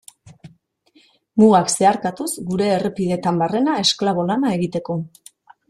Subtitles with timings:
[1.41, 5.01] Mugak zeharkatuz gure errepideetan barrena esklabo lana egiteko.